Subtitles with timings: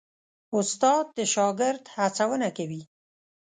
[0.57, 2.81] استاد د شاګرد هڅونه کوي.